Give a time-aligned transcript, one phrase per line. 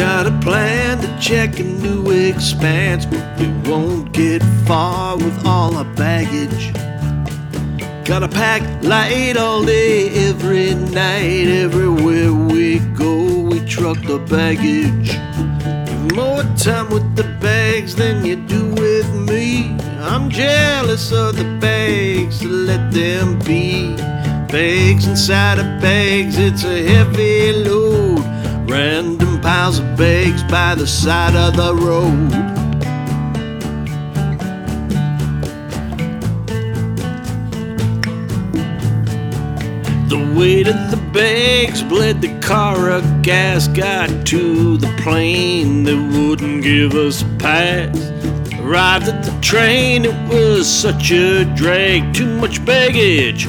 [0.00, 5.76] got a plan to check a new expanse, but we won't get far with all
[5.76, 6.72] our baggage.
[8.06, 15.10] Gotta pack light all day, every night, everywhere we go, we truck the baggage.
[16.16, 19.76] More time with the bags than you do with me.
[20.00, 23.94] I'm jealous of the bags, so let them be.
[24.50, 28.24] Bags inside of bags, it's a heavy load.
[28.66, 29.29] Random
[29.60, 32.30] piles of bags by the side of the road.
[40.08, 43.68] The weight of the bags bled the car of gas.
[43.68, 47.94] Got to the plane that wouldn't give us a pass.
[48.60, 52.14] Arrived at the train, it was such a drag.
[52.14, 53.46] Too much baggage,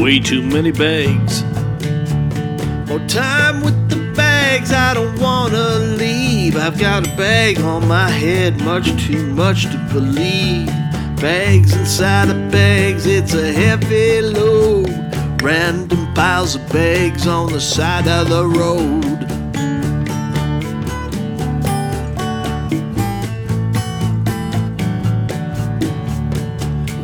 [0.00, 1.44] way too many bags.
[2.88, 3.81] More time with
[4.52, 6.56] bags, I don't wanna leave.
[6.56, 10.66] I've got a bag on my head, much too much to believe.
[11.16, 14.90] Bags inside of bags, it's a heavy load.
[15.42, 19.20] Random piles of bags on the side of the road.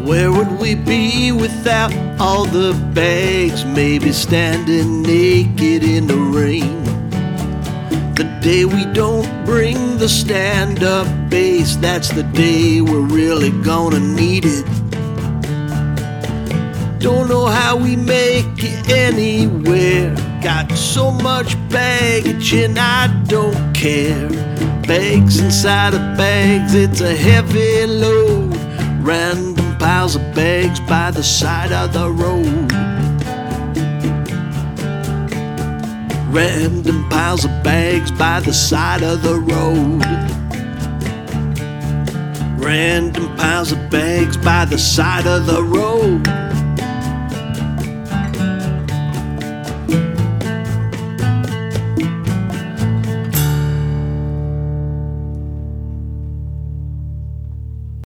[0.06, 3.64] Where would we be without all the bags?
[3.64, 6.97] Maybe standing naked in the rain.
[8.48, 14.46] Day we don't bring the stand up bass, that's the day we're really gonna need
[14.46, 14.64] it.
[16.98, 20.14] Don't know how we make it anywhere.
[20.42, 24.30] Got so much baggage and I don't care.
[24.86, 28.56] Bags inside of bags, it's a heavy load.
[29.03, 33.07] Random piles of bags by the side of the road.
[36.31, 40.03] Random piles of bags by the side of the road.
[42.62, 46.27] Random piles of bags by the side of the road.